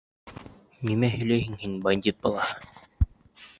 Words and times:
Нимә 0.89 1.09
һөйләйһең 1.17 1.59
һин, 1.65 1.77
бандит 1.85 2.19
балаһы?! 2.27 2.59